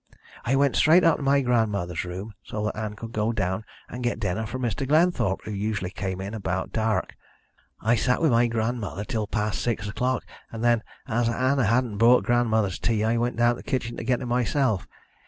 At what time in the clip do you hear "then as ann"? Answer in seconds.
10.63-11.59